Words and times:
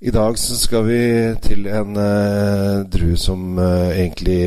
I 0.00 0.08
dag 0.08 0.38
så 0.40 0.54
skal 0.56 0.86
vi 0.86 1.00
til 1.44 1.66
en 1.68 1.92
uh, 1.92 2.86
drue 2.88 3.18
som 3.20 3.58
uh, 3.60 3.92
egentlig 3.92 4.38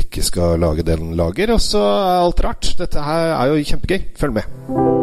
ikke 0.00 0.26
skal 0.26 0.58
lage 0.58 0.82
det 0.82 0.98
den 0.98 1.14
lager, 1.14 1.54
og 1.54 1.62
så 1.62 1.84
er 1.86 2.26
alt 2.26 2.42
rart. 2.42 2.74
Dette 2.82 3.06
her 3.06 3.36
er 3.38 3.52
jo 3.52 3.62
kjempegøy. 3.62 4.08
Følg 4.18 4.40
med. 4.40 4.97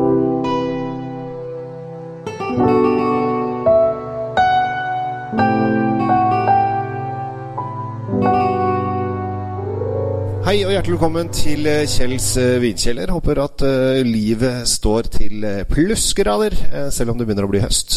Hei 10.46 10.60
og 10.62 10.76
hjertelig 10.76 10.94
velkommen 10.94 11.30
til 11.34 11.66
eh, 11.66 11.88
Kjells 11.90 12.28
uh, 12.38 12.60
vinkjeller. 12.62 13.10
Håper 13.10 13.40
at 13.42 13.64
uh, 13.66 14.04
livet 14.06 14.68
står 14.70 15.08
til 15.16 15.42
uh, 15.42 15.64
plussgrader, 15.66 16.54
selv 16.94 17.10
om 17.10 17.18
det 17.18 17.26
begynner 17.26 17.48
å 17.48 17.50
bli 17.50 17.64
høst. 17.64 17.96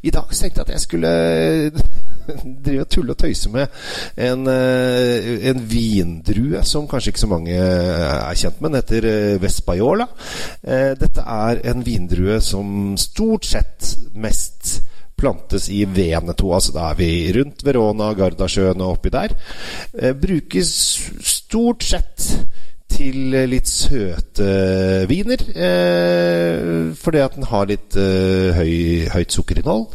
I 0.00 0.14
dag 0.14 0.32
tenkte 0.32 0.62
jeg 0.62 0.64
at 0.64 0.72
jeg 0.72 0.84
skulle 0.86 1.12
drive 2.64 2.86
og 2.86 2.88
tulle 2.96 3.12
og 3.12 3.20
tøyse 3.20 3.52
med 3.52 3.76
en, 4.16 4.48
en, 4.48 5.62
vindrue 5.68 6.64
som 6.64 6.88
kanskje 6.88 7.12
ikke 7.12 7.24
så 7.26 7.32
mange 7.34 7.60
er 7.60 8.40
kjent 8.40 8.64
med. 8.64 8.72
Den 8.72 8.80
heter 8.80 9.38
Vespaiola. 9.44 10.08
Dette 11.04 11.28
er 11.28 11.60
en 11.74 11.84
vindrue 11.84 12.40
som 12.40 12.96
stort 13.04 13.52
sett 13.52 13.98
mest 14.16 14.78
plantes 15.16 15.68
i 15.72 15.84
Veneto. 15.88 16.52
Altså 16.54 16.74
da 16.76 16.90
er 16.90 17.00
vi 17.00 17.10
rundt 17.36 17.64
Verona, 17.66 18.12
Gardasjøen 18.16 18.84
og 18.84 18.98
oppi 18.98 19.12
der. 19.14 19.34
Eh, 19.96 20.14
brukes 20.16 20.70
stort 21.24 21.86
sett 21.86 22.30
til 22.96 23.34
litt 23.50 23.68
søte 23.68 24.48
viner. 25.10 25.42
Eh, 25.66 26.94
fordi 27.00 27.22
at 27.24 27.36
den 27.36 27.48
har 27.50 27.68
litt 27.68 27.98
eh, 28.00 28.56
høy, 28.56 28.74
høyt 29.16 29.38
sukkerinnhold. 29.38 29.88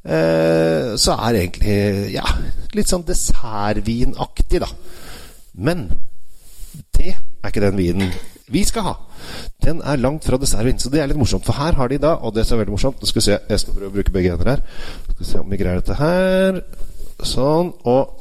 Så 0.00 1.12
er 1.12 1.34
det 1.34 1.40
egentlig 1.42 2.12
ja, 2.14 2.22
litt 2.72 2.88
sånn 2.88 3.04
dessertvinaktig, 3.04 4.62
da. 4.62 4.70
Men 5.60 5.90
det 6.96 7.12
er 7.12 7.50
ikke 7.50 7.66
den 7.66 7.76
vinen 7.76 8.14
vi 8.50 8.64
skal 8.66 8.86
ha. 8.86 8.94
Den 9.62 9.80
er 9.86 10.00
langt 10.00 10.26
fra 10.26 10.38
dessertvin, 10.40 10.78
så 10.78 10.90
det 10.92 11.02
er 11.02 11.10
litt 11.10 11.20
morsomt. 11.20 11.46
For 11.46 11.56
her 11.58 11.78
har 11.78 11.90
de 11.90 12.00
da, 12.02 12.16
og 12.18 12.34
det 12.34 12.46
som 12.46 12.56
er 12.56 12.64
veldig 12.64 12.74
morsomt 12.74 13.00
Nå 13.00 13.08
skal 13.08 13.20
vi 13.20 13.26
se, 13.28 13.38
Jeg 13.48 13.62
skal 13.62 13.76
prøve 13.76 13.90
å 13.90 13.96
bruke 13.96 14.14
begge 14.14 14.34
hender 14.34 14.52
her. 14.54 14.62
Skal 15.04 15.18
vi 15.18 15.30
se 15.30 15.40
om 15.40 15.50
vi 15.50 15.60
greier 15.60 15.82
dette 15.82 15.98
her. 16.00 16.62
Sånn. 17.22 17.72
Og 17.84 18.16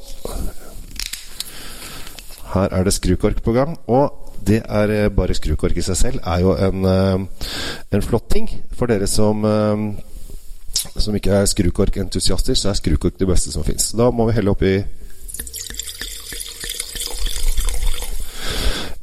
her 2.54 2.76
er 2.76 2.86
det 2.86 2.94
skrukork 2.98 3.42
på 3.46 3.56
gang. 3.58 3.78
Og 3.88 4.36
det 4.46 4.62
er 4.64 4.94
eh, 4.96 5.10
bare 5.14 5.36
skrukork 5.36 5.78
i 5.78 5.84
seg 5.86 5.98
selv 6.00 6.22
er 6.24 6.44
jo 6.46 6.54
en, 6.56 6.86
eh, 6.86 7.50
en 7.98 8.06
flott 8.06 8.30
ting. 8.32 8.48
For 8.76 8.92
dere 8.92 9.10
som 9.10 9.44
eh, 9.46 9.90
som 11.00 11.16
ikke 11.16 11.34
er 11.42 11.50
skrukorkentusiaster, 11.50 12.56
så 12.56 12.70
er 12.70 12.78
skrukork 12.80 13.20
det 13.20 13.28
beste 13.28 13.52
som 13.52 13.66
fins. 13.68 13.92
Da 13.98 14.10
må 14.12 14.30
vi 14.30 14.36
helle 14.38 14.54
oppi 14.54 14.78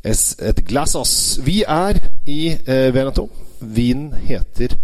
et 0.06 0.62
glassos. 0.66 1.38
Vi 1.42 1.64
er 1.66 1.98
i 2.26 2.54
eh, 2.54 2.94
Veneto. 2.94 3.28
Vinen 3.60 4.14
heter 4.26 4.76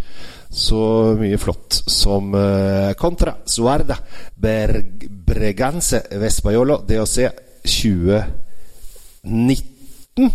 så 0.52 1.14
mye 1.16 1.38
flott 1.40 1.72
som 1.88 2.34
eh, 2.36 2.92
Contra 3.00 3.32
Suarda 3.44 3.96
Berg, 4.34 5.08
Breganze 5.08 6.02
Vespaiolo 6.20 6.84
DOC 6.88 7.18
2019. 7.64 10.32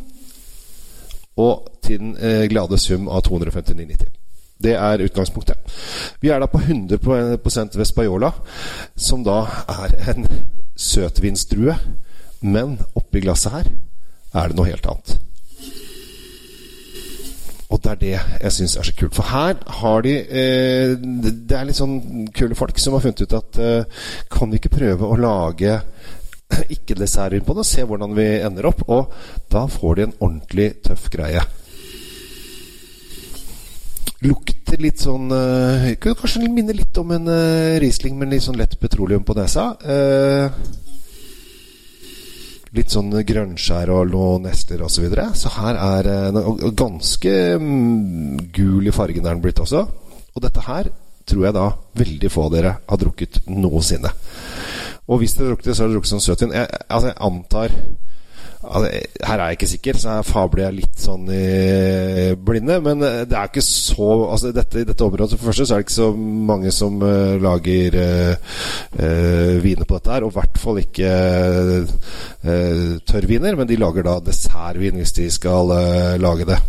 Og 1.37 1.67
til 1.83 1.99
den 2.01 2.17
eh, 2.17 2.49
glade 2.49 2.77
sum 2.81 3.07
av 3.09 3.21
259,90. 3.27 4.05
Det 4.57 4.73
er 4.73 5.03
utgangspunktet. 5.05 5.57
Vi 6.21 6.29
er 6.33 6.39
da 6.41 6.47
på 6.49 6.57
100% 6.57 7.77
Vespaiola, 7.77 8.31
som 8.95 9.23
da 9.23 9.45
er 9.69 9.93
en 10.15 10.27
søtvinsdrue. 10.73 11.75
Men 12.41 12.79
oppi 12.97 13.21
glasset 13.21 13.51
her 13.53 13.69
er 14.33 14.49
det 14.49 14.57
noe 14.57 14.69
helt 14.69 14.91
annet. 14.91 15.17
Og 17.67 17.81
det 17.83 17.91
er 17.91 17.99
det 17.99 18.13
jeg 18.15 18.53
syns 18.55 18.77
er 18.79 18.87
så 18.87 18.95
kult. 18.95 19.15
For 19.17 19.27
her 19.27 19.57
har 19.81 20.05
de 20.05 20.13
eh, 20.23 20.93
Det 20.95 21.57
er 21.57 21.67
litt 21.67 21.79
sånn 21.79 22.27
kule 22.35 22.55
folk 22.55 22.79
som 22.79 22.95
har 22.95 23.03
funnet 23.03 23.25
ut 23.25 23.35
at 23.35 23.59
eh, 23.59 24.05
kan 24.31 24.51
vi 24.51 24.61
ikke 24.61 24.77
prøve 24.77 25.07
å 25.07 25.19
lage 25.19 25.75
ikke-desserter 26.77 27.43
på 27.43 27.57
det, 27.57 27.67
se 27.67 27.83
hvordan 27.83 28.15
vi 28.15 28.27
ender 28.39 28.69
opp? 28.69 28.85
Og 28.87 29.11
da 29.51 29.65
får 29.67 29.97
de 29.97 30.07
en 30.07 30.17
ordentlig 30.21 30.69
tøff 30.87 31.09
greie. 31.11 31.43
Lukter 34.25 34.79
litt 34.81 35.03
sånn 35.03 35.29
eh, 35.29 35.91
Kanskje 36.01 36.47
minner 36.49 36.73
litt 36.73 36.95
om 36.97 37.11
en 37.13 37.27
eh, 37.29 37.77
Riesling 37.83 38.15
men 38.17 38.31
litt 38.33 38.47
sånn 38.47 38.57
lett 38.57 38.79
petroleum 38.79 39.27
på 39.27 39.35
nesa. 39.37 39.73
Eh, 39.83 40.47
litt 42.77 42.93
sånn 42.93 43.11
grønnskjær 43.11 43.91
og 43.93 44.11
lånester 44.11 44.77
nester 44.77 44.85
osv. 44.85 44.95
Så, 44.95 45.03
videre. 45.05 45.27
så 45.35 45.51
her 45.57 45.79
er 45.81 46.09
uh, 46.37 46.69
ganske 46.77 47.33
um, 47.57 48.37
gul 48.53 48.87
i 48.87 48.95
fargen 48.95 49.25
er 49.25 49.35
den 49.35 49.43
blitt 49.43 49.61
også. 49.63 49.83
Og 50.35 50.43
dette 50.43 50.65
her 50.67 50.91
tror 51.27 51.47
jeg 51.47 51.57
da 51.57 51.67
veldig 51.99 52.31
få 52.31 52.47
av 52.47 52.53
dere 52.53 52.73
har 52.87 52.99
drukket 53.01 53.41
noensinne. 53.51 54.11
Og 55.07 55.21
hvis 55.21 55.35
dere 55.35 55.49
har 55.49 55.55
drukket 55.55 55.71
det, 55.71 55.75
så 55.75 55.83
har 55.83 55.89
dere 55.89 55.97
drukket 55.97 56.13
sånn 56.13 56.23
søtvin. 56.23 56.55
Jeg, 56.55 56.83
altså, 56.87 57.11
jeg 57.11 57.19
antar 57.27 57.75
Altså, 58.63 58.89
her 59.23 59.37
er 59.37 59.43
jeg 59.43 59.57
ikke 59.57 59.67
sikker, 59.69 59.97
så 60.01 60.15
her 60.15 60.25
fabler 60.25 60.63
jeg 60.63 60.75
litt 60.79 61.01
sånn 61.01 61.27
i 61.29 62.33
blinde. 62.41 62.79
Men 62.81 63.05
eh, 63.05 63.19
det 63.29 63.37
er 63.37 63.51
ikke 63.51 63.63
så 63.63 64.09
altså 64.31 64.49
I 64.49 64.55
dette 64.57 65.05
området 65.05 65.37
for 65.37 65.51
første 65.51 65.67
så 65.67 65.75
er 65.75 65.83
det 65.83 65.87
ikke 65.87 65.97
så 65.97 66.09
mange 66.17 66.73
som 66.73 66.97
uh, 67.03 67.37
lager 67.41 67.99
uh, 68.01 68.57
uh, 68.97 69.53
viner 69.61 69.85
på 69.85 69.99
dette 69.99 70.15
her. 70.15 70.25
Og 70.25 70.33
i 70.33 70.39
hvert 70.39 70.61
fall 70.63 70.81
ikke 70.81 71.13
tørrviner, 73.07 73.57
men 73.59 73.69
de 73.69 73.79
lager 73.79 74.05
da 74.07 74.17
dessertvin 74.25 74.97
hvis 75.01 75.15
de 75.17 75.29
skal 75.33 75.73
lage 76.21 76.47
det. 76.49 76.59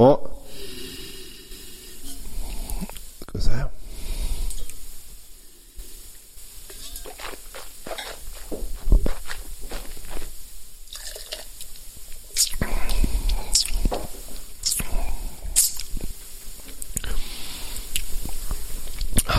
Og 0.00 0.30
Skal 3.20 3.38
vi 3.38 3.44
se 3.44 3.79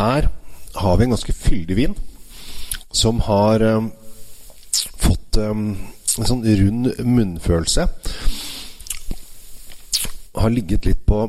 her 0.01 0.29
har 0.75 0.97
vi 0.97 1.03
en 1.03 1.13
ganske 1.13 1.33
fyldig 1.33 1.77
vin 1.77 1.95
som 2.91 3.19
har 3.23 3.63
um, 3.63 3.91
fått 4.99 5.37
um, 5.37 5.77
en 6.17 6.27
sånn 6.27 6.43
rund 6.43 6.91
munnfølelse. 7.07 7.87
Har 10.35 10.51
ligget 10.51 10.87
litt 10.87 11.05
på, 11.07 11.23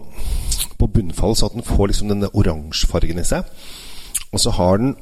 på 0.78 0.88
bunnfallet, 0.88 1.38
så 1.38 1.50
at 1.50 1.56
den 1.58 1.66
får 1.66 1.90
liksom 1.90 2.10
denne 2.10 2.30
oransjefargen 2.32 3.20
i 3.22 3.26
seg. 3.26 3.46
Og 4.32 4.42
så 4.42 4.54
har 4.58 4.80
den 4.82 4.96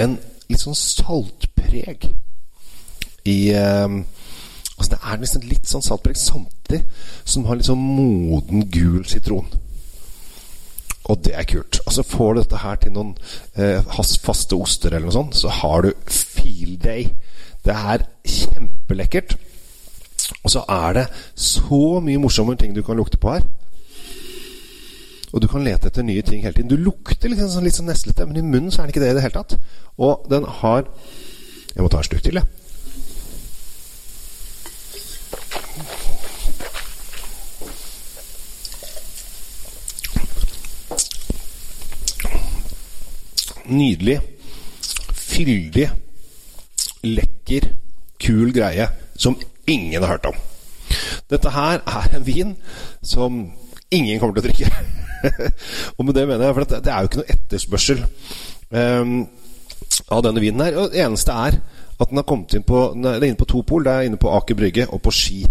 en 0.00 0.18
litt 0.48 0.62
sånn 0.62 0.78
saltpreg 0.78 2.10
i 3.28 3.38
um, 3.54 4.02
Altså 4.72 4.96
Det 4.96 4.98
er 5.12 5.18
nesten 5.20 5.42
litt 5.46 5.68
sånn 5.68 5.84
saltpreg 5.84 6.16
samtidig 6.18 6.80
som 7.28 7.44
har 7.46 7.58
litt 7.58 7.68
sånn 7.68 7.78
moden, 7.78 8.64
gul 8.72 9.04
sitron. 9.06 9.46
Og 11.10 11.22
det 11.24 11.34
er 11.34 11.48
kult. 11.48 11.80
Altså 11.86 12.04
Får 12.06 12.34
du 12.34 12.40
dette 12.42 12.60
her 12.62 12.76
til 12.82 12.94
noen 12.94 13.14
eh, 13.58 13.82
faste 14.22 14.58
oster 14.58 14.92
eller 14.92 15.08
noe 15.08 15.16
sånt, 15.16 15.38
så 15.38 15.50
har 15.62 15.82
du 15.86 15.90
feel 16.06 16.76
day. 16.82 17.08
Det 17.64 17.74
er 17.74 18.06
kjempelekkert. 18.26 19.36
Og 20.42 20.54
så 20.54 20.62
er 20.70 20.94
det 20.96 21.06
så 21.38 21.98
mye 22.04 22.20
morsommere 22.22 22.60
ting 22.62 22.74
du 22.74 22.82
kan 22.86 22.98
lukte 22.98 23.20
på 23.20 23.34
her. 23.34 23.44
Og 25.32 25.40
du 25.40 25.48
kan 25.48 25.64
lete 25.64 25.88
etter 25.88 26.04
nye 26.04 26.22
ting 26.22 26.42
hele 26.44 26.54
tiden. 26.54 26.70
Du 26.70 26.76
lukter 26.76 27.32
sånn, 27.32 27.64
litt 27.64 27.78
sånn 27.78 27.88
neslete, 27.88 28.26
men 28.28 28.38
i 28.38 28.44
munnen 28.44 28.72
så 28.72 28.82
er 28.82 28.88
det 28.88 28.94
ikke 28.94 29.04
det 29.04 29.12
i 29.14 29.18
det 29.18 29.24
hele 29.24 29.38
tatt. 29.38 29.56
Og 29.98 30.26
den 30.30 30.48
har 30.60 30.88
Jeg 31.72 31.80
må 31.80 31.88
ta 31.88 32.02
en 32.02 32.04
slurk 32.04 32.20
til, 32.20 32.36
jeg. 32.36 32.61
Nydelig, 43.72 44.18
fyldig, 45.16 45.88
lekker, 47.02 47.68
kul 48.22 48.52
greie 48.54 48.86
som 49.18 49.36
ingen 49.66 50.02
har 50.02 50.14
hørt 50.16 50.30
om. 50.30 50.38
Dette 51.30 51.52
her 51.54 51.80
er 51.80 52.16
en 52.16 52.26
vin 52.26 52.56
som 53.02 53.44
ingen 53.92 54.20
kommer 54.20 54.36
til 54.36 54.44
å 54.44 54.48
drikke. 54.48 54.70
og 55.96 56.04
med 56.06 56.16
det 56.16 56.26
mener 56.28 56.46
jeg, 56.46 56.56
for 56.56 56.72
det, 56.74 56.82
er 56.82 56.98
jo 56.98 57.10
ikke 57.10 57.22
noe 57.22 57.36
etterspørsel 57.36 58.02
um, 58.70 59.14
av 60.12 60.24
denne 60.26 60.42
vinen 60.42 60.64
her. 60.66 60.78
Og 60.80 60.92
det 60.92 61.02
eneste 61.04 61.34
er 61.34 61.58
at 62.02 62.10
den 62.10 62.18
har 62.18 62.26
kommet 62.26 62.54
inn 62.56 62.64
på 62.66 62.84
er 62.96 63.24
inne 63.24 63.38
på 63.38 63.48
to 63.48 63.62
pol. 63.66 63.84
Det 63.86 63.92
er 63.92 64.08
inne 64.08 64.20
på 64.20 64.32
Aker 64.34 64.58
Brygge 64.58 64.88
og 64.90 65.02
på 65.04 65.12
Ski. 65.14 65.42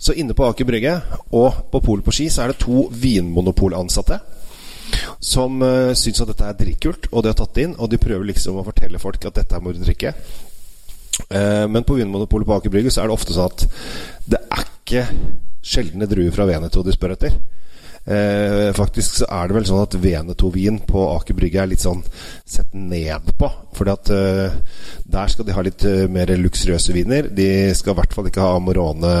Så 0.00 0.16
inne 0.16 0.36
på 0.36 0.46
Aker 0.48 0.68
Brygge 0.68 0.96
og 1.36 1.66
på 1.72 1.82
polet 1.84 2.06
på 2.06 2.14
Ski 2.14 2.30
så 2.32 2.44
er 2.44 2.52
det 2.52 2.62
to 2.62 2.86
vinmonopolansatte 3.02 4.20
som 5.20 5.60
uh, 5.62 5.92
syns 5.98 6.22
at 6.22 6.32
dette 6.32 6.48
er 6.48 6.58
dritkult, 6.58 7.10
og 7.10 7.22
de 7.22 7.32
har 7.32 7.38
tatt 7.38 7.54
det 7.56 7.68
inn. 7.68 7.76
Og 7.78 7.90
de 7.92 8.00
prøver 8.00 8.30
liksom 8.32 8.60
å 8.60 8.66
fortelle 8.66 9.02
folk 9.02 9.28
at 9.28 9.40
dette 9.42 9.62
må 9.62 9.74
du 9.74 9.82
drikke. 9.84 10.14
Uh, 11.28 11.66
men 11.70 11.84
på 11.86 11.98
Vinmonopolet 11.98 12.48
på 12.48 12.58
Aker 12.58 12.74
Brygge 12.74 12.92
så 12.94 13.02
er 13.02 13.10
det 13.10 13.16
ofte 13.18 13.36
sånn 13.36 13.50
at 13.50 13.66
det 14.30 14.42
er 14.46 14.68
ikke 14.68 15.06
sjeldne 15.60 16.08
druer 16.08 16.32
fra 16.34 16.48
Veneto 16.48 16.84
de 16.84 16.94
spør 16.96 17.18
etter. 17.18 17.40
Eh, 18.04 18.72
faktisk 18.72 19.20
så 19.20 19.26
er 19.28 19.48
det 19.48 19.54
vel 19.58 19.66
sånn 19.68 19.82
at 19.84 19.94
Veneto-vin 20.00 20.78
på 20.88 21.02
Aker 21.12 21.36
Brygge 21.36 21.60
er 21.62 21.68
litt 21.70 21.82
sånn 21.84 22.00
sett 22.48 22.72
ned 22.72 23.28
på. 23.38 23.50
Fordi 23.76 23.92
at 23.92 24.12
eh, 24.14 24.56
der 25.04 25.32
skal 25.32 25.46
de 25.46 25.54
ha 25.56 25.64
litt 25.66 25.84
eh, 25.86 26.06
mer 26.10 26.32
luksuriøse 26.40 26.96
viner. 26.96 27.28
De 27.28 27.50
skal 27.76 27.94
i 27.94 28.00
hvert 28.00 28.16
fall 28.16 28.30
ikke 28.30 28.44
ha 28.44 28.56
Amorone, 28.56 29.12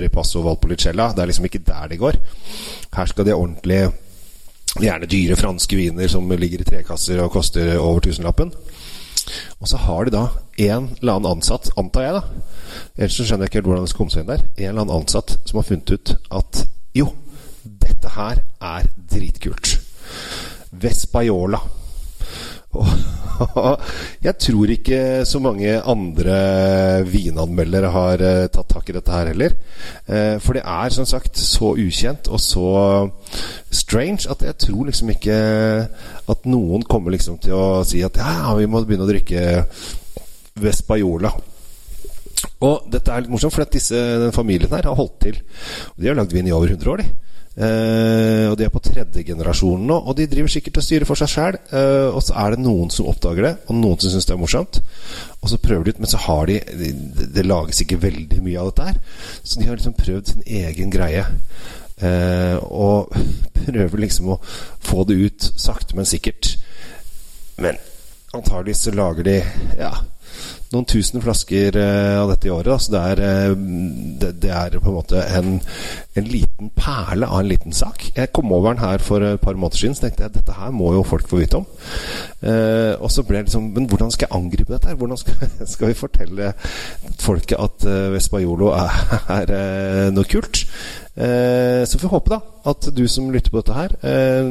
Ripasso, 0.00 0.42
Valpolicella. 0.46 1.12
Det 1.12 1.24
er 1.24 1.32
liksom 1.32 1.48
ikke 1.50 1.64
der 1.68 1.92
de 1.92 2.00
går. 2.00 2.20
Her 2.96 3.12
skal 3.12 3.28
de 3.28 3.34
ha 3.34 3.38
ordentlig 3.38 3.84
Gjerne 4.76 5.08
dyre 5.08 5.36
franske 5.40 5.76
viner 5.78 6.10
som 6.12 6.28
ligger 6.28 6.60
i 6.60 6.68
trekasser 6.68 7.22
og 7.24 7.32
koster 7.32 7.76
over 7.78 8.02
tusenlappen. 8.04 8.52
Og 9.60 9.70
så 9.70 9.80
har 9.80 10.06
de 10.06 10.12
da 10.14 10.24
en 10.68 10.90
eller 11.00 11.16
annen 11.16 11.38
ansatt, 11.38 11.70
antar 11.80 12.04
jeg, 12.04 12.18
da. 12.18 12.82
Ellers 12.96 13.16
så 13.16 13.26
skjønner 13.26 13.46
jeg 13.46 13.50
ikke 13.50 13.60
helt 13.60 13.70
hvordan 13.70 13.86
det 13.86 13.92
skal 13.92 14.02
komme 14.02 14.14
seg 14.14 14.24
inn 14.24 14.32
der. 14.32 14.44
En 14.56 14.68
eller 14.68 14.84
annen 14.84 14.98
ansatt 15.00 15.36
som 15.48 15.60
har 15.60 15.66
funnet 15.66 15.94
ut 15.96 16.12
at 16.40 16.62
jo, 16.96 17.08
dette 17.64 18.12
her 18.16 18.42
er 18.74 18.90
dritkult. 19.12 19.72
Vespaiola. 20.76 21.60
Jeg 24.26 24.34
tror 24.42 24.70
ikke 24.72 25.00
så 25.28 25.40
mange 25.42 25.70
andre 25.80 26.36
vinanmeldere 27.08 27.90
har 27.94 28.24
eh, 28.24 28.46
tatt 28.52 28.68
tak 28.72 28.90
i 28.90 28.96
dette 28.96 29.12
her 29.12 29.30
heller. 29.32 29.56
Eh, 30.08 30.36
for 30.42 30.56
det 30.56 30.64
er 30.64 30.94
som 30.94 31.08
sagt 31.08 31.38
så 31.40 31.74
ukjent 31.76 32.30
og 32.32 32.40
så 32.42 32.68
strange 33.70 34.28
at 34.32 34.42
jeg 34.46 34.58
tror 34.66 34.88
liksom 34.88 35.12
ikke 35.14 35.36
at 36.32 36.48
noen 36.48 36.86
kommer 36.88 37.14
liksom 37.14 37.38
til 37.42 37.56
å 37.56 37.84
si 37.86 38.02
at 38.06 38.18
ja, 38.20 38.54
vi 38.58 38.68
må 38.70 38.82
begynne 38.84 39.06
å 39.06 39.10
drikke 39.10 39.66
Vespaiola. 40.56 41.34
Og 42.64 42.88
dette 42.92 43.12
er 43.12 43.24
litt 43.24 43.32
morsomt, 43.32 43.52
for 43.52 43.68
disse, 43.72 43.96
den 43.96 44.34
familien 44.34 44.72
her 44.72 44.88
har 44.88 44.96
holdt 44.96 45.18
til. 45.24 45.40
De 45.96 46.08
har 46.08 46.16
lagd 46.16 46.32
vin 46.32 46.48
i 46.48 46.54
over 46.56 46.72
100 46.72 46.92
år, 46.92 47.02
de. 47.02 47.25
Uh, 47.56 48.50
og 48.50 48.58
de 48.60 48.66
er 48.66 48.72
på 48.72 48.82
tredje 48.84 49.22
generasjon 49.24 49.86
nå, 49.88 49.94
og 49.96 50.18
de 50.18 50.26
driver 50.28 50.50
sikkert 50.52 50.76
og 50.76 50.84
styrer 50.84 51.08
for 51.08 51.16
seg 51.16 51.30
sjæl. 51.32 51.56
Uh, 51.70 51.78
eh, 51.78 52.08
og 52.10 52.20
så 52.26 52.34
er 52.42 52.52
det 52.52 52.60
noen 52.60 52.90
som 52.92 53.08
oppdager 53.08 53.46
det, 53.48 53.52
og 53.64 53.78
noen 53.78 54.02
som 54.02 54.12
syns 54.12 54.28
det 54.28 54.34
er 54.34 54.42
morsomt. 54.42 54.80
Og 55.40 55.48
så 55.48 55.60
prøver 55.62 55.86
de 55.86 55.94
ut, 55.94 56.02
men 56.04 56.10
så 56.12 56.20
har 56.26 56.50
de 56.50 56.58
Det, 56.66 56.90
det 57.32 57.46
lages 57.46 57.80
ikke 57.80 58.02
veldig 58.02 58.42
mye 58.44 58.60
av 58.60 58.68
dette 58.70 58.88
her. 58.90 59.00
Så 59.42 59.60
de 59.60 59.68
har 59.70 59.78
liksom 59.78 59.96
prøvd 59.96 60.32
sin 60.32 60.44
egen 60.46 60.92
greie. 60.92 61.24
Uh, 61.96 62.60
og 62.68 63.16
prøver 63.64 64.04
liksom 64.04 64.34
å 64.34 64.40
få 64.84 65.06
det 65.08 65.16
ut 65.16 65.48
sakte, 65.56 65.96
men 65.96 66.08
sikkert. 66.08 66.58
Men 67.56 67.80
antagelig 68.36 68.76
så 68.82 68.92
lager 68.92 69.24
de 69.24 69.38
Ja 69.78 69.94
noen 70.72 70.86
tusen 70.88 71.22
flasker 71.22 71.76
uh, 71.78 72.22
av 72.22 72.32
dette 72.32 72.48
i 72.48 72.52
året. 72.54 72.82
Så 72.82 72.94
det 72.94 73.02
er, 73.12 73.22
uh, 73.22 73.54
det, 74.22 74.32
det, 74.42 74.52
er 74.52 74.78
på 74.80 74.90
en 74.90 74.98
måte 74.98 75.22
en, 75.38 75.56
en, 76.16 76.26
liten 76.26 76.72
perle 76.76 77.28
av 77.28 77.42
en 77.42 77.50
liten 77.50 77.76
sak. 77.76 78.08
Jeg 78.16 78.32
kom 78.36 78.52
over 78.54 78.74
den 78.74 78.84
her 78.84 79.02
for 79.04 79.24
et 79.24 79.42
par 79.42 79.58
måneder 79.58 79.82
siden 79.82 79.96
så 79.98 80.06
tenkte 80.06 80.26
jeg 80.26 80.36
dette 80.38 80.58
her 80.58 80.74
må 80.74 80.92
jo 80.96 81.06
folk 81.06 81.28
få 81.30 81.40
vite 81.42 81.62
om. 81.62 81.66
Uh, 82.42 82.94
og 83.00 83.10
så 83.12 83.24
ble 83.26 83.40
det 83.40 83.48
liksom 83.48 83.70
Men 83.74 83.88
hvordan 83.90 84.10
skal 84.12 84.28
jeg 84.28 84.36
angripe 84.36 84.72
dette? 84.72 84.88
her? 84.88 84.98
Hvordan 85.00 85.18
skal, 85.20 85.50
skal 85.72 85.90
vi 85.90 85.98
fortelle 85.98 86.52
folket 87.20 87.58
at 87.60 87.88
uh, 87.88 88.12
Vespaiolo 88.14 88.72
er, 88.76 89.02
er 89.40 90.14
noe 90.14 90.28
kult? 90.28 90.66
Eh, 91.16 91.82
så 91.88 91.98
får 91.98 92.08
vi 92.08 92.12
håpe 92.12 92.30
da 92.34 92.38
at 92.68 92.88
du 92.92 93.06
som 93.08 93.30
lytter 93.32 93.52
på 93.52 93.62
dette 93.62 93.76
her, 93.76 93.92
eh, 94.04 94.48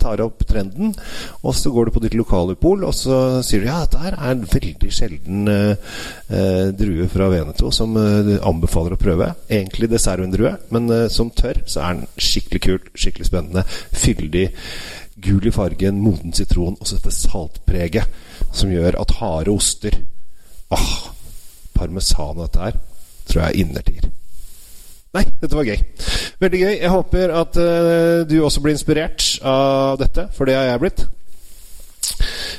tar 0.00 0.22
opp 0.24 0.44
trenden. 0.48 0.94
Og 1.42 1.54
så 1.54 1.70
går 1.74 1.88
du 1.88 1.90
på 1.92 2.02
ditt 2.04 2.16
lokale 2.16 2.56
pol 2.56 2.86
og 2.88 2.94
så 2.96 3.42
sier 3.44 3.60
du 3.60 3.68
ja, 3.68 3.82
dette 3.84 4.00
her 4.00 4.16
er 4.16 4.30
en 4.32 4.46
veldig 4.48 4.92
sjelden 4.94 5.50
eh, 5.52 6.70
drue 6.78 7.08
fra 7.12 7.28
Veneto 7.32 7.72
som 7.74 7.96
anbefaler 7.98 8.96
å 8.96 9.00
prøve. 9.00 9.32
Egentlig 9.50 9.90
dessertvindrue, 9.92 10.54
men 10.72 10.88
som 11.12 11.30
tørr 11.30 11.60
så 11.66 11.82
er 11.84 11.98
den 11.98 12.06
skikkelig 12.16 12.62
kult, 12.64 12.92
skikkelig 12.96 13.28
spennende, 13.28 13.66
fyldig. 13.92 14.48
Gul 15.18 15.48
i 15.50 15.52
fargen, 15.52 15.98
moden 15.98 16.32
sitron 16.32 16.76
og 16.78 16.86
så 16.86 17.00
dette 17.00 17.10
saltpreget 17.10 18.06
som 18.54 18.70
gjør 18.70 19.00
at 19.02 19.16
harde 19.18 19.50
oster 19.50 19.98
Ah, 20.68 21.14
parmesan 21.72 22.36
og 22.36 22.42
dette 22.44 22.60
her 22.60 22.80
tror 23.28 23.40
jeg 23.40 23.48
er 23.48 23.60
innertier. 23.62 24.10
Nei, 25.18 25.24
dette 25.40 25.56
var 25.56 25.66
gøy. 25.66 25.80
Veldig 26.38 26.58
gøy. 26.62 26.74
Jeg 26.78 26.90
håper 26.94 27.32
at 27.34 27.56
uh, 27.58 28.20
du 28.28 28.36
også 28.46 28.60
blir 28.62 28.76
inspirert 28.76 29.24
av 29.42 29.96
dette, 29.98 30.28
for 30.36 30.46
det 30.46 30.54
har 30.54 30.68
jeg 30.68 30.82
blitt. 30.84 31.00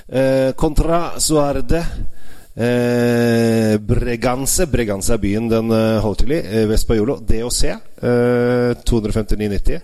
Uh, 0.10 0.52
contra 0.60 1.20
Suarde 1.22 1.80
uh, 1.80 3.76
Breganse 3.80 4.66
Breganse 4.68 5.14
er 5.16 5.22
byen 5.24 5.48
den 5.52 5.72
holder 5.72 6.20
til 6.20 6.34
i. 6.36 6.42
Vespaiolo. 6.68 7.16
DOC. 7.24 7.62
Uh, 8.04 8.76
259,90 8.92 9.80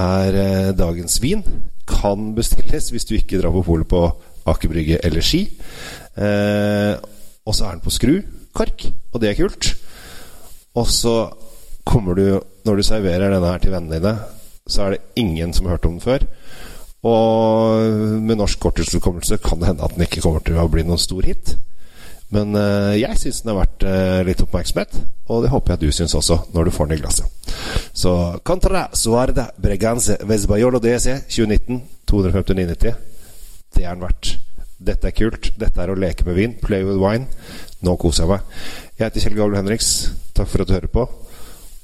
er 0.00 0.40
dagens 0.74 1.20
vin. 1.22 1.46
Kan 1.86 2.32
bestilles 2.34 2.90
hvis 2.90 3.06
du 3.06 3.14
ikke 3.20 3.38
drar 3.38 3.54
på 3.54 3.62
polet 3.70 3.86
på 3.86 4.02
Aker 4.50 4.72
Brygge 4.72 4.98
eller 5.06 5.22
Ski. 5.22 5.46
og 6.18 7.54
så 7.54 7.68
er 7.68 7.76
den 7.76 7.86
på 7.86 7.94
skru. 7.94 8.18
Kork, 8.54 8.88
og 9.12 9.22
det 9.22 9.30
er 9.30 9.38
kult. 9.44 9.74
Og 10.74 10.90
så 10.90 11.14
kommer 11.84 12.14
du 12.14 12.40
Når 12.64 12.76
du 12.76 12.82
serverer 12.82 13.30
denne 13.30 13.50
her 13.50 13.60
til 13.60 13.74
vennene 13.74 14.00
dine, 14.00 14.14
så 14.66 14.86
er 14.86 14.94
det 14.94 15.20
ingen 15.20 15.52
som 15.52 15.66
har 15.66 15.76
hørt 15.76 15.84
om 15.84 15.98
den 15.98 16.00
før. 16.00 16.22
Og 17.04 17.84
med 18.24 18.38
norsk 18.40 18.60
korttidshukommelse 18.60 19.36
kan 19.44 19.60
det 19.60 19.68
hende 19.68 19.84
at 19.84 19.92
den 19.92 20.06
ikke 20.06 20.22
kommer 20.24 20.40
til 20.40 20.56
å 20.56 20.70
bli 20.72 20.86
noen 20.86 21.00
stor 21.00 21.26
hit. 21.28 21.52
Men 22.32 22.56
uh, 22.56 22.96
jeg 22.96 23.20
syns 23.20 23.42
den 23.44 23.52
er 23.52 23.58
verdt 23.58 23.84
uh, 23.84 24.22
litt 24.24 24.40
oppmerksomhet, 24.40 24.96
og 25.28 25.44
det 25.44 25.50
håper 25.52 25.74
jeg 25.74 25.82
du 25.84 25.92
syns 25.92 26.16
også, 26.16 26.38
når 26.54 26.64
du 26.64 26.72
får 26.74 26.88
den 26.88 26.96
i 26.96 27.02
glasset. 27.02 27.52
Så 27.92 28.14
Contra 28.48 28.86
Suarda 28.96 29.50
Breganze 29.60 30.16
Vesbajolo 30.24 30.80
DC 30.82 31.20
2019 31.28 31.82
259,90. 32.10 32.96
Det 33.74 33.84
er 33.84 33.92
den 33.92 34.06
verdt. 34.06 34.32
Dette 34.84 35.08
er 35.08 35.16
kult. 35.16 35.52
Dette 35.60 35.80
er 35.82 35.92
å 35.92 35.98
leke 35.98 36.26
med 36.26 36.36
vin. 36.38 36.56
Play 36.60 36.84
with 36.86 37.00
wine. 37.00 37.28
Nå 37.84 37.96
koser 38.00 38.24
jeg 38.24 38.32
meg. 38.32 38.58
Jeg 38.96 39.06
heter 39.06 39.24
Kjell 39.24 39.38
Gavle 39.38 39.60
Henriks. 39.60 39.92
Takk 40.36 40.50
for 40.50 40.64
at 40.64 40.70
du 40.70 40.76
hører 40.76 40.92
på 40.92 41.06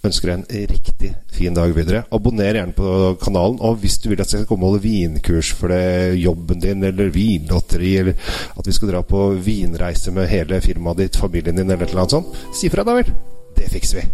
ønsker 0.07 0.31
deg 0.31 0.39
en 0.39 0.69
riktig 0.71 1.11
fin 1.33 1.57
dag 1.57 1.73
videre. 1.77 2.05
Abonner 2.15 2.57
gjerne 2.57 2.77
på 2.77 2.93
kanalen. 3.21 3.59
Og 3.61 3.81
hvis 3.83 3.99
du 4.01 4.09
vil 4.11 4.21
at 4.21 4.33
jeg 4.33 4.43
skal 4.43 4.49
komme 4.49 4.67
og 4.67 4.75
holde 4.75 4.85
vinkurs 4.87 5.53
for 5.57 5.73
det, 5.73 6.17
jobben 6.21 6.63
din, 6.63 6.85
eller 6.85 7.13
vinlotteri, 7.15 7.97
eller 8.01 8.37
at 8.57 8.67
vi 8.67 8.77
skal 8.77 8.95
dra 8.95 9.05
på 9.07 9.27
vinreise 9.45 10.15
med 10.17 10.31
hele 10.33 10.61
firmaet 10.65 11.05
ditt, 11.05 11.21
familien 11.21 11.61
din, 11.61 11.71
eller 11.71 11.97
noe 11.97 12.09
sånt, 12.11 12.37
si 12.57 12.73
fra, 12.73 12.87
da 12.87 12.97
vel. 13.01 13.13
Det 13.57 13.69
fikser 13.73 14.01
vi. 14.01 14.07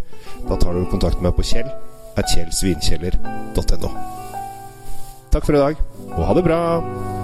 Da 0.47 0.59
tar 0.59 0.75
du 0.75 0.87
kontakt 0.90 1.21
med 1.21 1.31
meg 1.31 1.38
på 1.38 1.47
kjell 1.55 1.69
at 2.16 2.33
kjellsvinkjeller.no. 2.33 3.93
Takk 5.31 5.45
for 5.45 5.55
i 5.55 5.61
dag, 5.61 5.85
og 6.14 6.25
ha 6.25 6.38
det 6.38 6.47
bra! 6.49 7.15